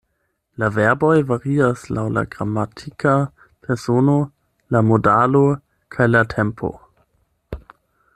La 0.61 0.67
verboj 0.75 1.17
varias 1.31 1.83
laŭ 1.97 2.05
la 2.13 2.23
gramatika 2.35 3.13
persono, 3.67 4.15
la 4.77 4.81
modalo 4.89 5.43
kaj 5.97 6.09
la 6.15 6.23
tempo. 6.33 6.73